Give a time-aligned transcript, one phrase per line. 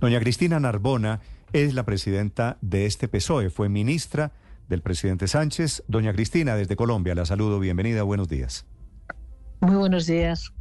[0.00, 1.20] Doña Cristina Narbona
[1.52, 4.32] es la presidenta de este PSOE, fue ministra
[4.68, 5.84] del presidente Sánchez.
[5.88, 8.66] Doña Cristina, desde Colombia, la saludo, bienvenida, buenos días.
[9.60, 10.52] Muy buenos días.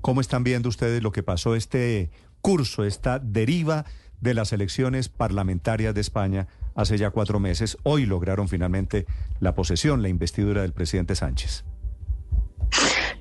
[0.00, 3.84] ¿Cómo están viendo ustedes lo que pasó este curso, esta deriva
[4.20, 7.76] de las elecciones parlamentarias de España hace ya cuatro meses?
[7.82, 9.06] Hoy lograron finalmente
[9.40, 11.64] la posesión, la investidura del presidente Sánchez.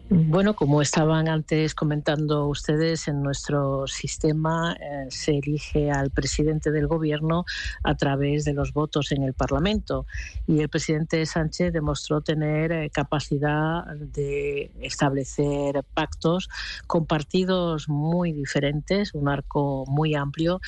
[0.08, 6.86] Bueno, como estaban antes comentando ustedes, en nuestro sistema eh, se elige al presidente del
[6.86, 7.44] gobierno
[7.84, 10.06] a través de los votos en el Parlamento.
[10.46, 16.50] Y el presidente Sánchez demostró tener eh, capacidad de establecer pactos
[16.86, 20.62] con partidos muy diferentes, un arco muy amplio.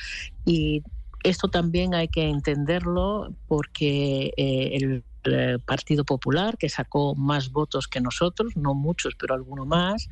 [0.44, 0.82] Y
[1.22, 7.88] esto también hay que entenderlo porque eh, el eh, Partido Popular, que sacó más votos
[7.88, 10.08] que nosotros, no muchos, pero alguno más,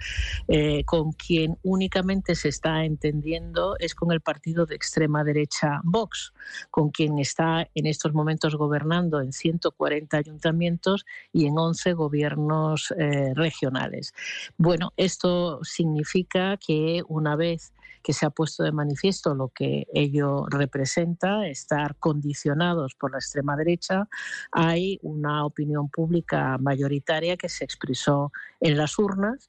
[0.48, 6.32] eh, con quien únicamente se está entendiendo es con el partido de extrema derecha Vox,
[6.70, 12.92] con quien está en estos momentos gobernando en 140 ayuntamientos y en 11 gobiernos
[13.34, 14.12] regionales.
[14.56, 17.72] Bueno, esto significa que una vez
[18.06, 23.56] que se ha puesto de manifiesto lo que ello representa, estar condicionados por la extrema
[23.56, 24.08] derecha,
[24.52, 29.48] hay una opinión pública mayoritaria que se expresó en las urnas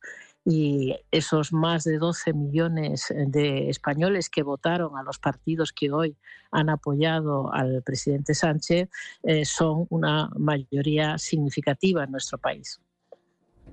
[0.50, 6.16] y esos más de 12 millones de españoles que votaron a los partidos que hoy
[6.52, 8.90] han apoyado al presidente Sánchez
[9.24, 12.80] eh, son una mayoría significativa en nuestro país.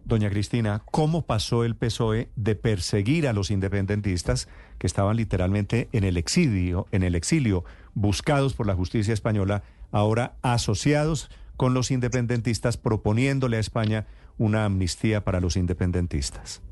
[0.05, 6.05] Doña Cristina, ¿cómo pasó el PSOE de perseguir a los independentistas que estaban literalmente en
[6.05, 7.65] el exilio, en el exilio,
[7.95, 14.07] buscados por la justicia española, ahora asociados con los independentistas, proponiéndole a España
[14.39, 16.63] una amnistía para los independentistas?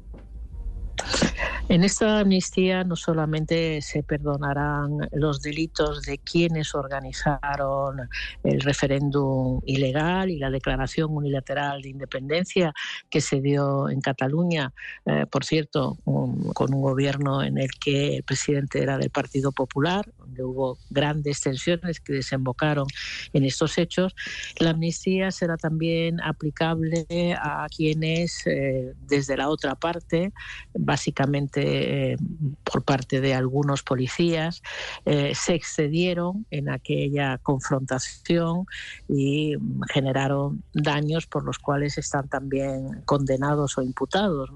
[1.69, 8.09] En esta amnistía no solamente se perdonarán los delitos de quienes organizaron
[8.43, 12.75] el referéndum ilegal y la declaración unilateral de independencia
[13.09, 14.75] que se dio en Cataluña,
[15.07, 20.05] eh, por cierto, con un gobierno en el que el presidente era del Partido Popular,
[20.41, 22.87] hubo grandes tensiones que desembocaron
[23.33, 24.15] en estos hechos.
[24.59, 27.07] La amnistía será también aplicable
[27.39, 30.33] a quienes eh, desde la otra parte,
[30.75, 32.17] básicamente eh,
[32.65, 34.63] por parte de algunos policías,
[35.05, 38.67] eh, se excedieron en aquella confrontación
[39.09, 39.57] y
[39.93, 44.51] generaron daños por los cuales están también condenados o imputados.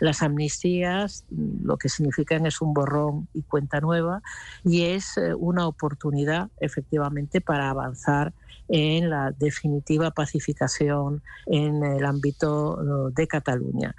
[0.00, 4.22] Las amnistías lo que significan es un borrón y cuenta nueva
[4.64, 8.32] y es eh, una oportunidad efectivamente para avanzar
[8.68, 13.94] en la definitiva pacificación en el ámbito de Cataluña.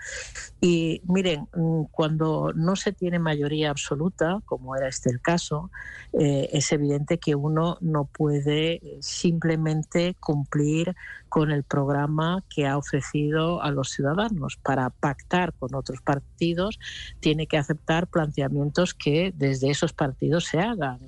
[0.60, 5.70] Y miren, mm, cuando no se tiene mayoría absoluta, como era este el caso,
[6.14, 10.96] eh, es evidente que uno no puede eh, simplemente cumplir
[11.30, 14.58] con el programa que ha ofrecido a los ciudadanos.
[14.64, 16.80] Para pactar con otros partidos
[17.20, 21.05] tiene que aceptar planteamientos que desde esos partidos se hagan.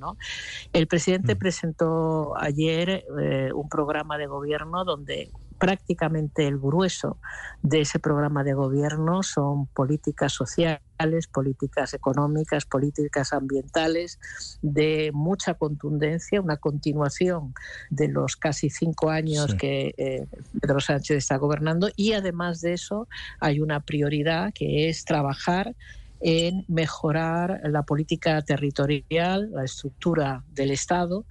[0.74, 1.38] El presidente mm.
[1.38, 7.18] presentó ayer eh, un programa de gobierno donde prácticamente el grueso
[7.62, 14.20] de ese programa de gobierno son políticas sociales, políticas económicas, políticas ambientales
[14.62, 17.54] de mucha contundencia, una continuación
[17.90, 20.28] de los casi cinco años que eh,
[20.62, 23.08] Pedro Sánchez está gobernando y además de eso
[23.40, 25.76] hay una prioridad que es trabajar
[26.20, 31.26] en mejorar la política territorial, la estructura del Estado.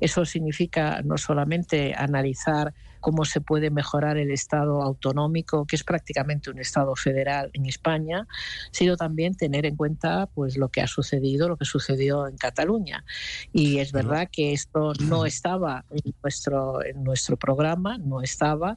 [0.00, 6.50] Eso significa no solamente analizar cómo se puede mejorar el Estado autonómico, que es prácticamente
[6.50, 8.26] un Estado federal en España,
[8.70, 13.04] sino también tener en cuenta pues lo que ha sucedido, lo que sucedió en Cataluña.
[13.52, 18.76] Y es verdad que esto no estaba en nuestro, en nuestro programa, no estaba,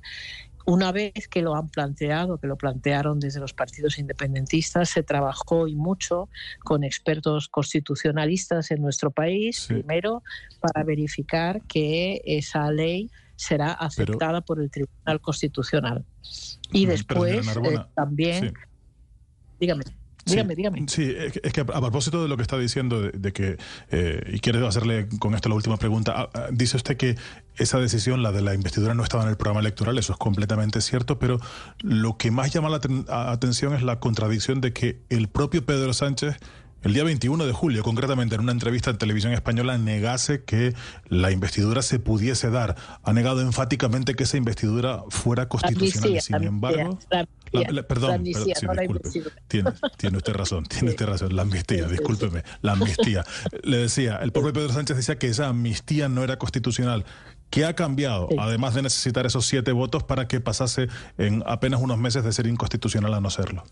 [0.65, 5.67] una vez que lo han planteado, que lo plantearon desde los partidos independentistas, se trabajó
[5.67, 6.29] y mucho
[6.63, 10.23] con expertos constitucionalistas en nuestro país, primero
[10.59, 16.05] para verificar que esa ley será aceptada por el Tribunal Constitucional.
[16.71, 18.53] Y después eh, también,
[19.59, 19.83] dígame.
[20.25, 20.85] Dígame, dígame.
[20.87, 23.57] Sí, es que a propósito de lo que está diciendo, de, que,
[23.89, 27.15] eh, y quiero hacerle con esto la última pregunta, ah, ah, dice usted que
[27.57, 30.81] esa decisión, la de la investidura, no estaba en el programa electoral, eso es completamente
[30.81, 31.39] cierto, pero
[31.81, 32.79] lo que más llama la
[33.31, 36.37] atención es la contradicción de que el propio Pedro Sánchez
[36.83, 40.73] el día 21 de julio, concretamente en una entrevista en televisión española, negase que
[41.07, 42.75] la investidura se pudiese dar.
[43.03, 46.21] Ha negado enfáticamente que esa investidura fuera constitucional.
[46.21, 46.97] Sin embargo,
[47.87, 48.23] perdón,
[49.47, 53.23] tiene, usted razón, tiene usted razón, la amnistía, discúlpeme, la amnistía.
[53.63, 57.05] Le decía, el propio Pedro Sánchez decía que esa amnistía no era constitucional.
[57.51, 60.87] ¿Qué ha cambiado, además de necesitar esos siete votos para que pasase
[61.17, 63.65] en apenas unos meses de ser inconstitucional a no serlo?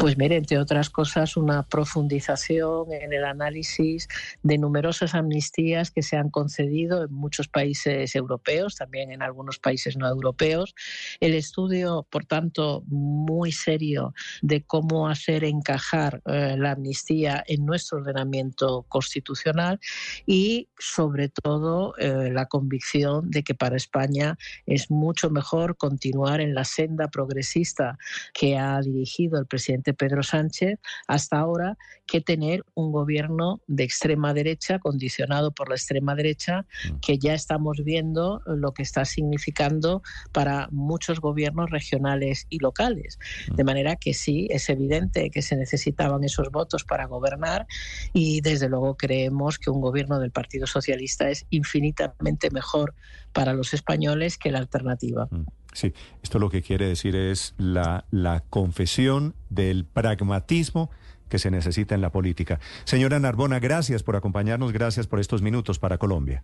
[0.00, 4.08] Pues mire, entre otras cosas, una profundización en el análisis
[4.42, 9.98] de numerosas amnistías que se han concedido en muchos países europeos, también en algunos países
[9.98, 10.74] no europeos.
[11.20, 17.98] El estudio, por tanto, muy serio de cómo hacer encajar eh, la amnistía en nuestro
[17.98, 19.80] ordenamiento constitucional
[20.24, 26.54] y, sobre todo, eh, la convicción de que para España es mucho mejor continuar en
[26.54, 27.98] la senda progresista
[28.32, 31.76] que ha dirigido el presidente Pedro Sánchez hasta ahora
[32.06, 37.00] que tener un gobierno de extrema derecha, condicionado por la extrema derecha, mm.
[37.00, 40.02] que ya estamos viendo lo que está significando
[40.32, 43.18] para muchos gobiernos regionales y locales.
[43.50, 43.54] Mm.
[43.54, 47.66] De manera que sí, es evidente que se necesitaban esos votos para gobernar
[48.12, 52.94] y desde luego creemos que un gobierno del Partido Socialista es infinitamente mejor
[53.32, 55.28] para los españoles que la alternativa.
[55.72, 60.90] Sí, esto lo que quiere decir es la, la confesión del pragmatismo
[61.28, 62.58] que se necesita en la política.
[62.84, 66.42] Señora Narbona, gracias por acompañarnos, gracias por estos minutos para Colombia.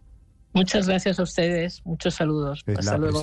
[0.52, 2.64] Muchas gracias a ustedes, muchos saludos.
[2.66, 3.22] Hasta luego.